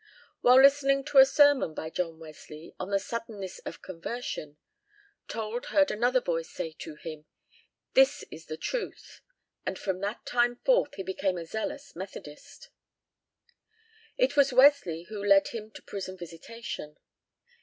[0.39, 4.57] While listening to a sermon by John Wesley on the suddenness of conversion,
[5.27, 7.25] Told heard another voice say to him,
[7.93, 9.21] "This is the truth,"
[9.63, 12.69] and from that time forth he became a zealous Methodist.
[14.17, 16.97] It was Wesley who led him to prison visitation.